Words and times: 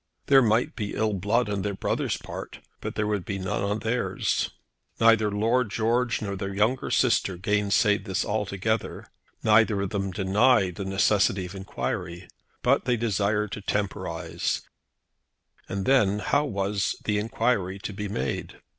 There 0.25 0.41
might 0.41 0.75
be 0.75 0.95
ill 0.95 1.13
blood 1.13 1.47
on 1.47 1.61
their 1.61 1.75
brother's 1.75 2.17
part, 2.17 2.57
but 2.79 2.95
there 2.95 3.05
would 3.05 3.23
be 3.23 3.37
none 3.37 3.61
on 3.61 3.77
theirs. 3.81 4.49
Neither 4.99 5.29
Lord 5.29 5.69
George 5.69 6.23
nor 6.23 6.35
their 6.35 6.55
younger 6.55 6.89
sister 6.89 7.37
gainsayed 7.37 8.05
this 8.05 8.25
altogether. 8.25 9.05
Neither 9.43 9.79
of 9.79 9.91
them 9.91 10.09
denied 10.09 10.73
the 10.77 10.85
necessity 10.85 11.45
of 11.45 11.53
enquiry. 11.53 12.27
But 12.63 12.85
they 12.85 12.97
desired 12.97 13.51
to 13.51 13.61
temporise; 13.61 14.63
and 15.69 15.85
then 15.85 16.17
how 16.17 16.45
was 16.45 16.95
the 17.03 17.19
enquiry 17.19 17.77
to 17.77 17.93
be 17.93 18.07
made? 18.07 18.59